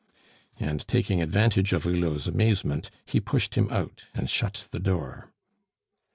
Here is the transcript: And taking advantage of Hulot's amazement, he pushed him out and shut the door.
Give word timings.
And 0.59 0.87
taking 0.87 1.21
advantage 1.21 1.73
of 1.73 1.83
Hulot's 1.83 2.25
amazement, 2.27 2.89
he 3.05 3.19
pushed 3.19 3.53
him 3.53 3.69
out 3.69 4.05
and 4.15 4.27
shut 4.27 4.65
the 4.71 4.79
door. 4.79 5.31